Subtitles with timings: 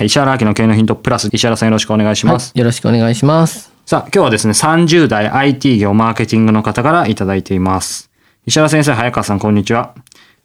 [0.00, 2.48] 石原明の経営のヒントプラス、石原さんよろしくお願いします。
[2.48, 3.72] はい、よろしくお願いします。
[3.84, 8.10] さあ、今日はですね、30代 IT 業マーケティングの方からいただいています。
[8.46, 9.94] 石原先生、早川さん、こんにちは。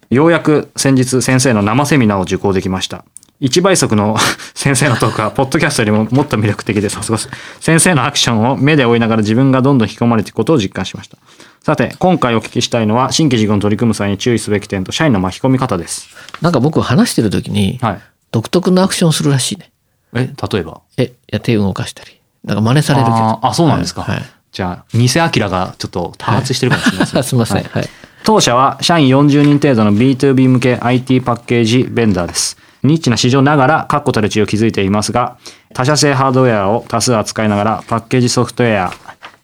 [0.09, 3.05] ようやく先日先生の生セミナーを受講できました。
[3.41, 4.17] 1倍速の
[4.55, 7.17] 先生のトークは、ポッドキャストよりももっと魅力的でさすが。
[7.59, 11.17] 先生のアクションを目で追いながら自分がどんどん引き込まれていくことを実感しました。
[11.63, 16.09] さて、今回お聞きしたいのは、新規事業に取り組む際に注意すべき点と社員の巻き込み方です。
[16.41, 18.01] なんか僕話してる時に、はい。
[18.31, 19.71] 独特のアクションをするらしいね。
[20.13, 20.81] え、例えば？
[20.97, 22.19] え、いや手を動かしたり。
[22.43, 23.15] なんか真似されるけど。
[23.17, 24.03] あーあ、そうなんですか。
[24.03, 24.21] はい。
[24.51, 27.17] じゃあ、偽アキラがちょっと多発してるかもしれないですね。
[27.19, 27.63] はいすみません。
[27.63, 27.87] ははいい。
[28.23, 32.57] 当社は社員40人程度の B2B 向け IT パッケージベンダーです。
[32.83, 35.37] ニッチな市場ながら確固たる地位を築いていますが、
[35.73, 38.93] 他社製ハードウェアを多数扱いながらパッケージソフトウェア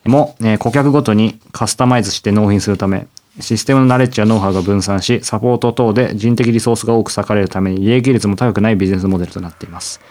[0.09, 3.08] も、えー顧客ごとにカスタマイズして納品するため、
[3.39, 10.02] システムのナレッジやノウハウが分散し、サポート等で人的リソースが多く割かれるために利益率も高くないビジネスモデルとなっています。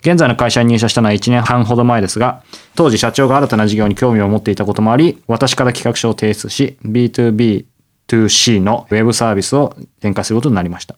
[0.00, 2.42] 現在の会社に入社したのは1年半ほど前ですが、
[2.74, 10.96] 当時社長が新たな事業に興味を持っていたこともあり、私から企画書を提出し、B2B2C のウェブサービスを展開することになりました。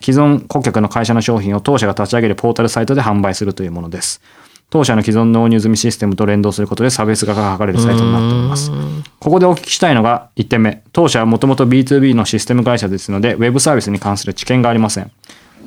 [0.00, 4.20] 既存顧客の会社の商品を当社が立ち上げるポータルサイトで販売するというものです。
[4.70, 8.70] 当社の既存納入済みシステムと連動することで差別化が図れるサイトになっております。
[9.18, 10.82] ここでお聞きしたいのが1点目。
[10.92, 15.10] 当社はもともと B2B のシステム会社ですので、ウェブサービスに関する知見がありません。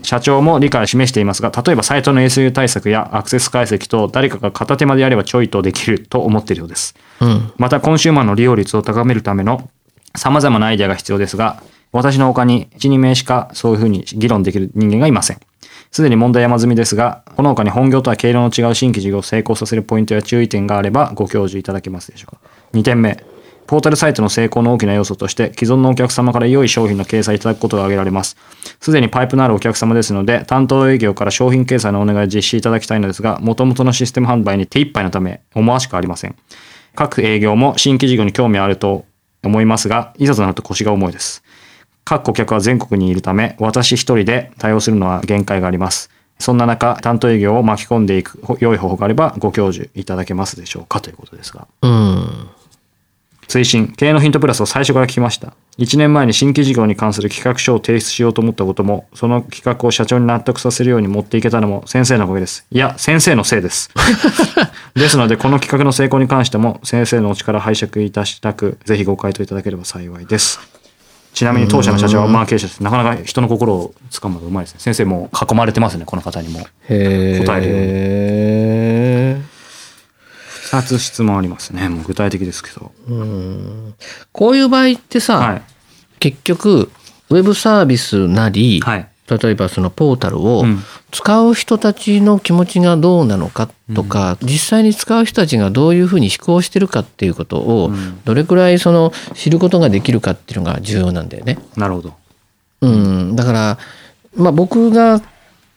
[0.03, 6.95] 社長も理解を示していますが、例えばサイトの SU 対策やアクセス解析と誰かが片手間でやればちょいとできると思っているようです。
[7.19, 7.51] うん。
[7.57, 9.69] またコンシューマーの利用率を高めるための
[10.15, 15.39] 様々なアイデアが必要ですが、私の他に1、2名しかそういうふうに議論できる人間がいません。
[15.91, 22.41] すでに問題山積みですが、この他に本業とは経路の違う新規事業を成功させるポイントや注意点があればご教授いただけますでしょうか。
[22.73, 23.23] 2点目。
[23.67, 28.35] ポータルサイトの成功の大きな要素として、既存のお客様から良い商品の掲載いただくことが挙げられます。
[28.79, 36.35] すでにパイプのあるお客様ですので、担当営業から商品掲載のお願いを実施いただきたいのですが、元々のシステム販売に手一杯のため、思わしくありません。
[36.95, 39.05] 各営業も新規事業に興味あると
[39.43, 41.43] 思いますが、いざとなると腰が重いです。
[42.03, 46.09] 各顧客は全国にいるため、私一人で対応するのは限界があります。
[46.39, 51.67] そんな中、担当営業を巻き込んでいく良い方法があればご教授いただけますでしょうかということですが。
[51.83, 52.49] うん。
[53.47, 55.53] 推進、経営のヒントプラスを最初から聞きました。
[55.77, 62.65] 1年前に新規事業に関する企画書を提出しようと思ったことも、その企画を社長に納得させるように持っていけたのも先生のおかげです。
[62.71, 63.89] いや、先生のせいです。
[64.95, 70.80] ですので、この企画の成功に関しても、先生のお力拝借いたしたく、ぜひご回答いただければ幸いです。
[71.33, 72.83] ちなみに当社の社長はマーケーションです。
[72.83, 74.79] なかなか人の心をつかむのがうまいですね。
[74.79, 76.59] 先生も囲まれてますね、この方にも。
[76.89, 79.41] へ答えるようにえ。
[80.71, 81.89] 二つ質問ありますね。
[81.89, 82.91] もう具体的ですけど。
[84.31, 85.61] こういう場合ってさ、はい。
[86.19, 86.91] 結局、
[87.29, 89.10] ウェブサービスなり、はい。
[89.37, 90.79] 例えばそのポータルをうん
[91.11, 101.59] 使う人たちの気持ちがどうなのかとか、実際に使う人たちがどういうふうに思考してるかっていうことをうんどれくらいその知ることができるかっていうのが重要なんだよね。
[101.75, 102.13] なるほど。
[102.81, 103.77] うん、だから、
[104.35, 105.21] まあ、僕が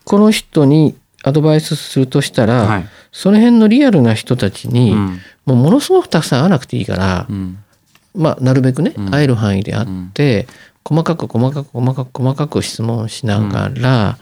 [0.05, 2.89] この人にアドバイスするとしたら、はい。
[3.13, 5.21] その辺のリアルな人たちに、うん。
[5.47, 7.59] もうものすごくたくさん会わなくていいから、うん。
[8.15, 10.47] まあ、なるべくね、うん会える範囲であって、
[10.85, 14.19] 細かく細かく細かく細かく質問しながら、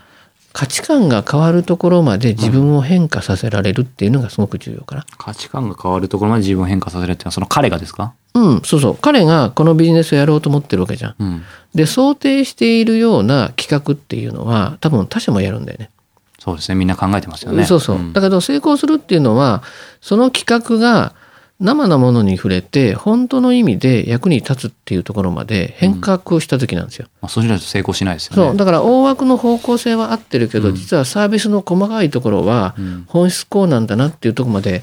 [0.53, 5.07] 価値観が変わるところまで自分を変化させられるっていうのがすごく重要かな。
[5.17, 8.13] 価値観が変わるところまで自分を変化させるっていうのはその彼がですか？
[8.35, 8.97] うん、そうそう。
[8.97, 11.15] 彼がこのビジネスをやろうと思ってるわけじゃん。
[11.19, 11.43] うん。
[11.75, 15.91] で、想定しているような企画っていうのは、多分他社もやるんだよね。
[16.39, 16.75] そうですね。
[16.75, 17.65] みんな考えてますよね。
[17.65, 17.99] そうそう。
[17.99, 19.63] んだけど成功するっていうのは、
[20.01, 21.15] その企画が
[21.61, 27.07] 生のものに触れて本当の意味で役に立つっていうところまで変革した時なんですよ。
[27.21, 28.49] まあ、そうしないと成功しないですよね。
[28.49, 32.75] そうだから大枠の方向性は合ってるけど、実はサービスの細かいところは
[33.07, 34.83] 本質こうなんだなっていうところまで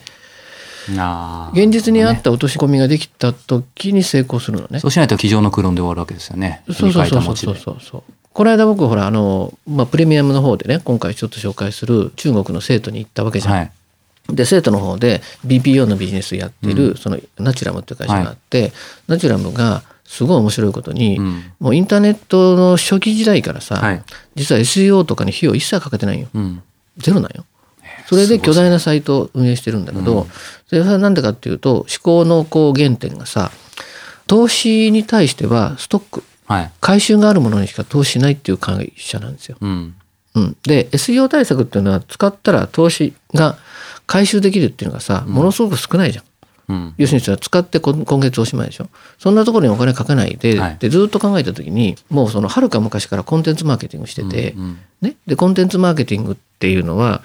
[1.54, 4.80] 現実に合った落とし込みができた時に成功するのね。
[4.80, 6.64] そうしないと机上の空論で終わるわけですよね。
[6.68, 8.04] そうそうそうそうそうそう。
[8.32, 13.54] この間僕ほらあの、まあ、プレミアムの方でね今回ちょっと紹介する中国の生徒に行ったわけじゃん。
[13.54, 13.72] はい。
[14.36, 18.72] で生徒の方で BPO のビジネスやっている、そのナチュラムっていう会社があって、
[19.08, 24.04] ナチュラムがすごい面白いことに、うんもうインターネットの初期時代からさ、はい
[24.36, 26.64] 実は SEO とかに費用一切かけてないようん。
[26.98, 27.46] ゼロなんよ。
[28.08, 30.28] それで巨大なサイトを運営してるんだけど、
[30.68, 33.52] それはなんでかっていうと思考のこう原点がさ
[34.26, 36.72] 投資に対してはストックはい。
[36.82, 39.58] 回収があるものにしか投資しないっていう会社なんですよ。
[39.62, 39.96] うん。
[40.36, 43.58] うん、で SEO 対策っていうのは使ったら投資が
[44.10, 46.26] 回収できるっていうのがさものすごく少ないじゃん。
[46.70, 46.94] うん。
[46.98, 48.90] 要するにさ使って今今月おしまいでしょ。
[49.20, 50.78] そんなところにお金かけないで,、はい。
[50.80, 54.78] でずっと考えた時にもうそのはるか昔からコンテンツマーケティングしてて、うんうん。
[55.02, 57.22] ね、でコンテンツマーケティングっていうのは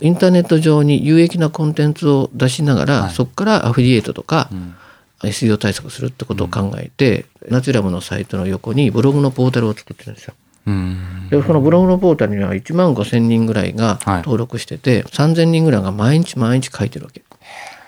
[0.00, 3.10] インターネット上に有益なコンテンツを出しながら、はい。
[3.10, 4.76] そこからアフィリエイトとか、ん。
[5.24, 10.34] SEO 対策するってことを考えて、ナチュラムのサイトの横にブログのポータルを作ってるんですよ。
[10.68, 11.28] うん。
[11.30, 17.22] でそのブログのポータルには1万5千人ぐらいがはい登録してて、3,000人ぐらいが毎日毎日書いてるわけ。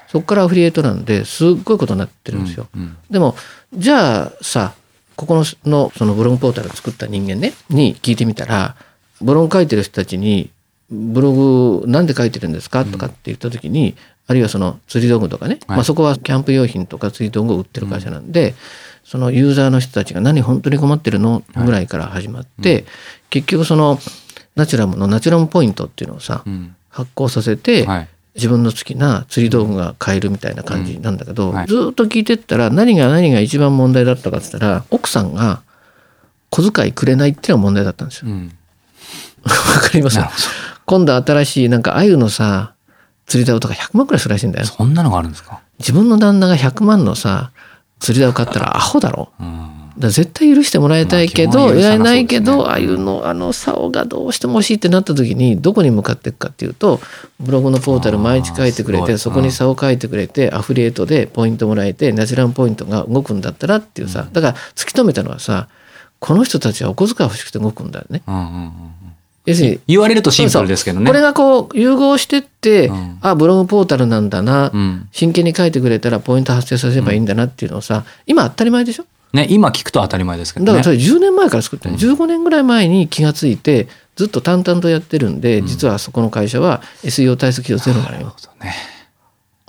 [0.09, 2.67] そこからアフィリエイトなんですっごいことになってるんですよ。
[2.75, 3.37] うんでも
[3.75, 4.75] じゃあさ
[5.17, 8.75] ここののそのブログポータルを作った人間ねに聞いてみたら
[9.21, 10.51] ブログ書いてる人たちに
[10.91, 12.85] ブログなんで書いてるんですか？
[12.85, 13.95] とかって言った時に、
[14.31, 15.77] あるいはその釣り道具とかね、はい。
[15.79, 18.55] まあ、そこはキャンプ用品とか釣り道具を売ってる会社なんで、
[19.03, 21.43] そのユーザーの人たちが何本当に困ってるの？
[21.57, 22.85] ぐらいから始まって、
[23.29, 23.99] 結局その
[24.55, 26.77] ナチュラムのナチュラムポイントっていうのをさ、うん。
[26.91, 28.09] 発行させて、はい。
[28.37, 31.67] 自分の好きな釣り道具が買えるみたいな感じなんだけど、うんはい。
[31.67, 35.63] ずーっと聞いてったら何が何が一番問題だったかって言ったら奥さんが
[36.51, 38.31] 小遣いくれないっていうのが問題だったんですよ。
[38.31, 38.53] うん。
[39.43, 40.21] わかります？
[40.87, 42.75] 今度新しいなんか鮎のさ
[43.31, 44.67] 釣り竿とか100万くらいするらしいんだよ。
[44.67, 45.61] そんなのがあるんですか？
[45.79, 47.53] 自分の旦那が100万のさ
[48.01, 49.31] 釣り竿買ったらアホだろ。
[49.41, 49.77] うん。
[49.99, 57.01] だ絶対許してもらいたいけど、いらないけど、ああいうの、あの、竿がどうしても欲しいってなった時に、どこに向かっていくかっていうと、
[57.39, 65.69] ブログのポータル毎日書いてくれて、そこに竿書いてくれて、アフリエイトでポイントもらえて、ナチュラルポイントが動くんだったらっていうさ、だから突き止めたのはさ、
[66.19, 68.23] この人たちはお小遣い欲しくて動くんだよね。
[68.27, 68.73] うんうんうん。
[69.51, 71.07] 要するに、言われるとシンプルですけどね。
[71.07, 75.09] これがこう融合してって、うんあブログポータルなんだな、うん。
[75.13, 79.05] 真剣に書いてくれたらポイント発生させればいいんだなっていうのをさ今当たり前でしょ？
[79.33, 80.67] ね、今聞くと当たり前ですけどね。
[80.67, 88.35] だからそれ10年前から作ってる、15年ぐらい前に気がついてずっと淡々とやってるんで、実はそこの会社は SEO 対策費用ゼロなのよ。
[88.61, 88.75] ね。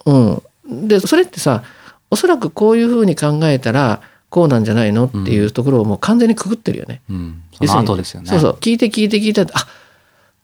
[0.06, 1.63] うん、でそれってさ
[2.10, 4.01] おそらくこういうふうに考えたら
[4.31, 7.01] こうなんじゃないのっていうところをもう完全にくぐってるよね。
[7.10, 7.44] うん。
[7.63, 8.30] その後ですよね。
[8.30, 8.54] そうそう。
[8.62, 9.42] 聞いて聞いて聞いて。
[9.42, 9.48] あ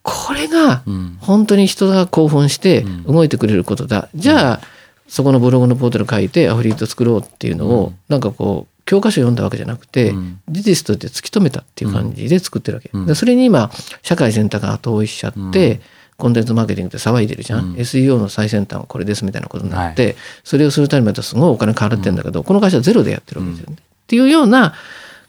[0.04, 1.18] これがうん。
[1.22, 3.04] 本当に人が興奮してうん。
[3.04, 4.62] 動いてくれることだ、じゃあ
[5.08, 7.96] そこのブログのポータル書いてアフリート作ろうっていうのを、うん。
[8.10, 10.42] なんかこう教科書読んだわけじゃなくて、うん。
[10.50, 15.80] 事実として突き止めたっていう感じで作ってるわけ、それに今社会全体が後追いしちゃって、うん
[16.18, 17.74] コンテンツマーケティングって騒いでるじゃん、うん。
[17.76, 23.78] SEO の最先端はこれですみたいなことになって、それをするためにまたすごいお金払ってるんだけど、この会社はゼロでやってるわけですよね。
[23.80, 24.74] っていうような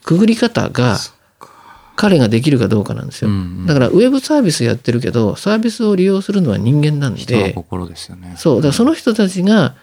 [0.03, 0.97] くぐり方が
[1.97, 3.29] 彼ができるかどうかなんですよ。
[3.29, 8.35] うんだからウェブサービスやってるけどサービスを利用するのは人間なん人ので心ですよね。
[8.39, 8.57] そう。
[8.57, 9.75] だからその人たちが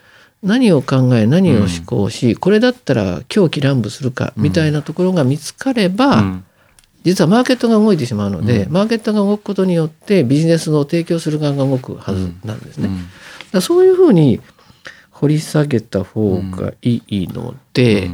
[0.42, 6.44] 何を考え何を思考し、これだったら狂気乱舞するかみたいなところが見つかれば、うん
[7.06, 12.90] 実はマーケットが動いてしまうので、マーケットが動くことによってビジネスを提供する側が動くはずなんですね。
[13.52, 14.40] だそういうふうに
[15.12, 18.10] 掘り下げた方がいいので、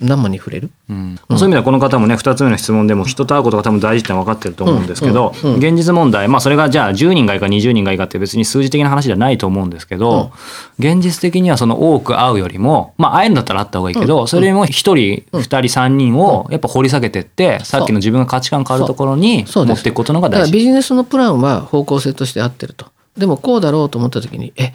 [0.00, 0.70] 生に触れる？
[0.88, 1.18] うん。
[1.30, 10.30] そういう意味ではこの方もね2つ目の質問でも人と会うことが多分大事って分かってると思うんですけど、現実問題まあそれがじゃあ10人がいいか20人がいいかって別に数字的な話じゃないと思うんですけど、
[10.78, 20.52] 現実的にはその多く会うよりもまあ会えるんだったら会った方がいいけど、それよりも1人2人3人をやっぱ掘り下げてって、さっきの自分が価値観変わるところに持っていくことのがだから大事。
[20.52, 22.86] ビジネスのプランは方向性として合ってると。
[23.16, 24.72] でもこうだろうと思った時に、え、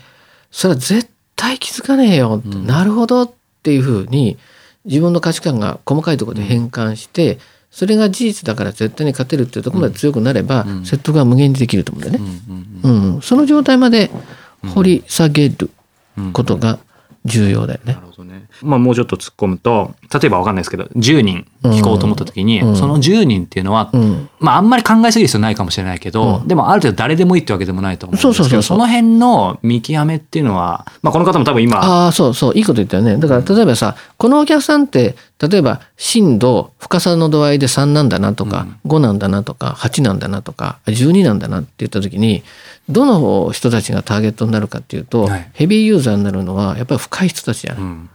[0.52, 3.32] それは絶対気づかねえよって、なるほどっ
[3.64, 4.38] ていうふうに
[4.86, 7.40] 自分の価値観が細かいところで変換して、
[7.72, 12.32] それが事実だから絶対に勝てるっていうところまで強くなれば、説得が無限にできると思うんだよね。
[12.84, 14.12] うんその状態まで
[14.76, 15.70] 掘り下げる
[16.34, 16.80] ことが
[17.26, 17.94] 重要だよね。
[17.94, 18.02] な。
[18.02, 18.48] るほどね。
[18.62, 22.76] まあもうちょっと突っ込むと、例えばわかんないですけど、10人聞こうと思った時に、うん。
[22.76, 24.30] その10人っていうのは、うん。
[24.40, 28.78] まああんまり考えすぎる必要ないかもしれないけど、でもある程度誰でもいいってわけでもないと思うんですけど、そうそうそうそう。
[28.78, 33.18] の辺の見極めっていうのは、まあこの方も多分今、ああそうそういいこと言ったよね。
[33.18, 42.44] だから例えばさこのお客さんって例えば震度深さの度合いで3なんだなとか、5なんだなとか8なんだなとか12なんだなって言った時に
[42.90, 47.84] どの人たちがターゲットになるかっていうと、はいヘビーユーザーになるのはやっぱり深い人たちじゃない。
[47.84, 48.10] うん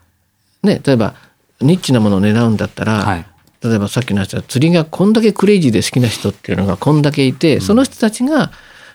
[0.62, 1.14] ね、例えば
[1.60, 3.26] ニッチなものを狙うんだったら、はい。
[3.62, 8.52] 例えばさっきの話は釣りがこんだけクレイジーで好きな人っていうのがこんだけいて、その人たちが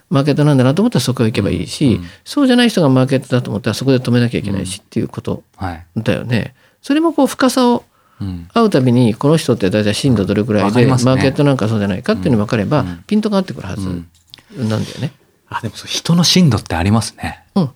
[0.10, 5.86] マーケットなんだなと思ったらそこへ行けばいいし、そうじゃない人がマーケットだと思ったらそこで止めなきゃいけないしっていうことはい。
[5.98, 6.53] だよね。
[6.82, 7.84] それもこう深さを
[8.22, 8.48] うん。
[8.53, 14.08] 会うたびにこの人って大体震度どれくらいで、マーケットなんかそうじゃないかっていうのが分かれば、うんピントが合ってくるはずうん
[14.70, 15.12] なんだよね。
[15.58, 17.44] あ、でも人の深度ってありますね。
[17.56, 17.70] うん。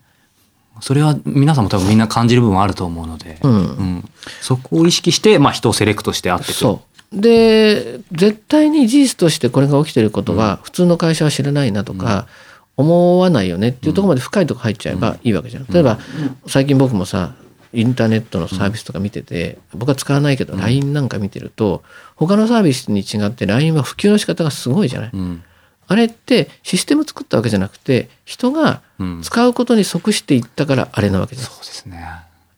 [0.81, 3.51] それは皆さんも多分みんな感じる部分あると思うので、うん。
[3.51, 4.09] うん。
[4.41, 6.51] そこを意識して、まあ人をセレクトしてあって。
[6.53, 6.87] そう。
[7.09, 12.27] で絶対に事実としてこれが起きてることは普通の会社は知らないなとか
[12.75, 15.65] 思わないよねっていうところまで深いところ入っちゃえばいいわけじゃん。
[15.69, 15.99] 例えば
[16.47, 17.33] 最近僕もさ
[17.71, 21.81] インターネットのサービスとか見てて僕は使わないけど LINE なんか見てると
[22.17, 25.09] 他のサービスに違って LINE は普及の仕方がすごいじゃない？
[25.13, 25.43] うん。
[25.87, 29.21] あれってシステム作ったわけじゃなくて人がうん。
[29.21, 31.47] 使うことに即していったからあれなわけじゃん。
[31.47, 32.05] そうですね。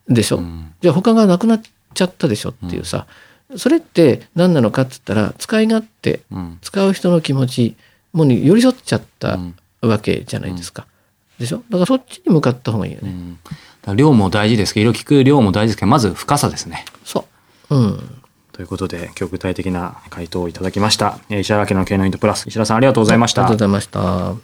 [0.08, 1.62] でしょ、うんじゃあ他がなくなっ
[1.94, 3.06] ちゃったでしょっていうさ、
[3.58, 6.58] それって何なのかっつったら使い勝手うん。
[6.62, 7.76] 使う人の気持ち
[8.14, 10.86] もに寄り添っちゃったうんわけじゃないですか。
[11.40, 11.64] でしょ？
[11.70, 13.14] だからそっちに向かった方がいいよね。
[13.96, 16.84] 量も大事ですけど、色聞く量も大事ですけど、まず深さですね。
[17.06, 17.26] そ
[17.70, 17.76] う。
[17.76, 18.22] うん。
[18.60, 21.18] ということで、今日具体的な回答をいただきました。
[21.30, 22.46] えー石原家の経営のヒントプラス。
[22.48, 23.72] 石原さんありがとうございましたありがとうご。
[23.72, 24.36] ざいました。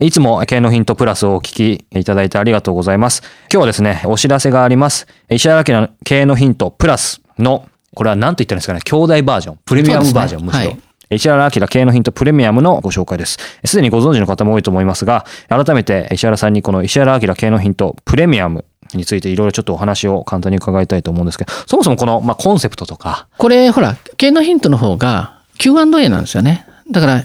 [0.00, 3.20] いつも経営のヒントプラスをお聞きいただいてありがとうございます。
[3.20, 5.06] 今日はですね、お知らせがあります。
[5.28, 10.70] 石原家の経営のヒントプラスの、これは何と言ったんですかね、兄弟バージョン、プレミアムバージョン、むしろ。
[10.70, 13.38] はい石原明経営のヒントプレミアムのご紹介です。
[13.64, 26.66] すでにご存知の方も多いと思いますが、改めて石原さんにこの石原明経営のヒントプレミアムについていろいろちょっとお話を簡単に伺いたいと思うんですけど、そもそもこの、まあ、コンセプトとか、これほら、経営のヒントの方が Q&A なんですよね。
[26.90, 27.24] だから、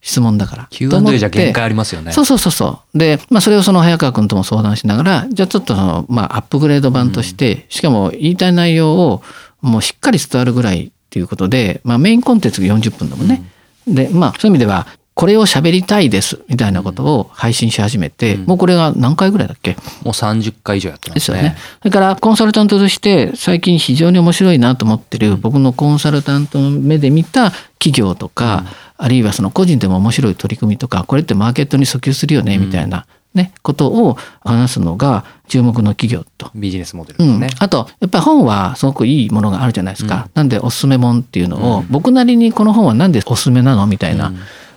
[0.00, 0.66] 質問だから。
[0.70, 2.12] Q&A てじゃ限界ありますよね。
[2.12, 2.98] そうそうそうそう。
[2.98, 9.22] で、まあそれをその早川君とも相談しながら、じゃあちょっとその、まあアップグレード版として、しかも言いたい内容を
[9.60, 13.42] もうしっかり伝わるぐらいっていうことで、まあメインコンテンツが40分だもんね。
[13.86, 19.72] で、まあそういう意味では、これを喋りたいですみたいなことを配信し始めて、もうこれが何回ぐらいだっけ？
[19.72, 21.14] もう30回以上やってまね。
[21.14, 21.56] ですすよね。
[21.80, 27.50] それからコンサルタントとして最近非常に面白いなと思ってる僕のコンサルタントの目で見た
[27.80, 28.64] 企業とか、
[28.98, 36.50] あるいはその個人でも面白い取り組みとかこれってマーケットに訴求するよねみたいな、ね、ことを話すのが注目の企業と。
[36.54, 40.28] ビジネスモデルうんですね。、あとやっぱり本はすごくいいものがあるじゃないですか。
[40.34, 44.32] なんでおすすめ本っていうのを、僕なりにこの本はなんでおすすめなのみたいな。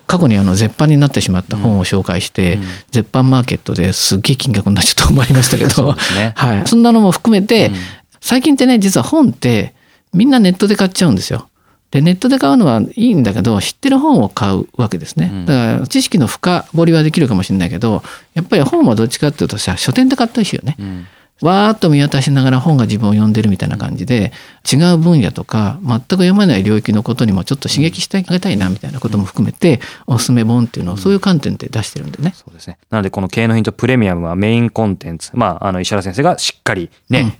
[0.08, 2.60] 過去にあの絶版になってしまった本を紹介して、
[2.92, 7.72] 絶版マーケットですっげえ金額になっちゃったと思いましたけど、 ねはい、そんなのも含めて、
[8.20, 9.74] 最近ってね実は本って
[10.14, 11.48] みんなネットで買っちゃうんですよ。
[11.92, 15.44] でネットで買うのはいいんだけど知ってる本を買うわけですね。
[15.46, 18.02] だから知識の深掘りはできるかもしれないけど
[18.34, 20.76] やっぱり本はどっちかっていうとさ書店で買ったりしよね。
[20.80, 21.08] うん
[21.42, 24.32] わーっと見渡しながら本が自分を読んでるみたいな感じで
[24.72, 32.34] 違う分野とか全く読まない領域のことにもちょっと刺激してあげたいなみたいなことも含めておすすめ本っていうのをそういう観点で出してるんでね。
[32.36, 32.78] そうですね。
[32.90, 35.32] なので、この経営のヒントプレミアムはメインコンテンツ。
[35.34, 37.40] まあ、あの、石原先生がしっかりね、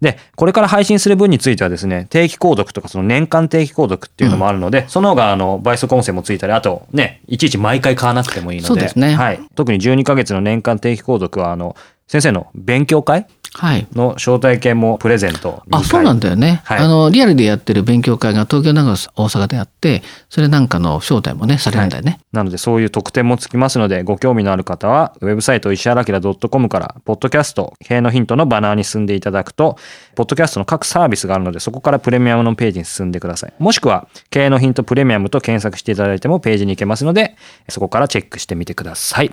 [0.00, 9.14] で、これから配信する分についてはですね、定期購読とかその年間定期購読っていうのもあるので、その方があの倍速音声もついたり、あとね、いちいち毎回買わなくてもいいので、ですね。
[9.14, 9.40] はい。
[9.54, 13.26] 特に12ヶ月の年間定期購読はあの、先生の勉強会？
[13.56, 13.86] はい。
[13.92, 16.62] の招待券もプレゼントあ、そうなんだよね。
[16.64, 22.18] はいあの、リアルでやってる勉強会が東京、長野、大阪であって、それなんかの招待もね、されるんだよね。
[22.34, 29.78] なのでそういう特典もつきますのでご興味のある方はウェブサイト石原明 .com からポッドキャスト経営のヒントのバナーに進んでいただくと
[30.16, 37.36] ポッドキャストの各サービスがあるのでそこからプレミアムのページに進んでくださいもしくは経営のヒントプレミアムと検索していただいてもページに行けますので
[37.68, 39.32] そこからチェックしてみてください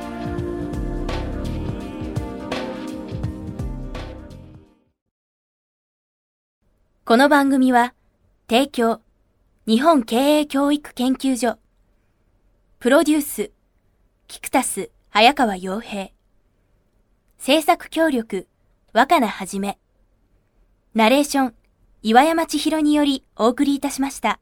[7.11, 7.93] この番組は
[8.49, 9.01] 提供
[9.67, 11.57] 日本経営教育研究所。
[12.79, 13.51] プロデュース
[14.29, 16.11] キクタス早川洋平。
[17.37, 18.47] 制作協力
[18.93, 19.77] 若菜はじめ。
[20.95, 21.53] ナレーション
[22.01, 24.39] 岩山千尋によりお送りいたしました。